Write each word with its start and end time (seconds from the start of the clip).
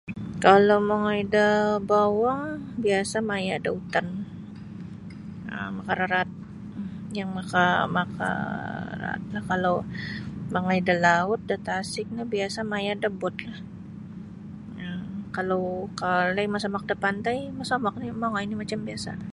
Kalau 0.45 0.77
mongoi 0.89 1.21
da 1.33 1.47
bowong 1.89 2.41
biasa 2.85 3.17
maya 3.29 3.55
da 3.63 3.69
utan 3.79 4.05
um 5.53 5.69
makararaat 5.77 6.29
yang 7.17 7.29
maka 7.37 7.65
maka 7.97 8.29
raat 9.01 9.21
no 9.33 9.39
kalau 9.49 9.75
mongoi 10.53 10.79
da 10.87 10.93
laut 11.05 11.39
da 11.49 11.57
tasik 11.67 12.07
no 12.15 12.21
biasa 12.35 12.59
maya 12.73 12.93
da 13.03 13.09
bot 13.21 13.35
lah 13.47 13.61
um 14.85 15.03
kalau 15.35 15.61
kalai 15.99 16.45
masomok 16.53 16.83
da 16.89 16.95
pantai 17.05 17.37
mosomok 17.57 17.95
nio 17.97 18.13
mongoi 18.21 18.45
nio 18.47 18.57
macam 18.61 18.81
biasa. 18.89 19.11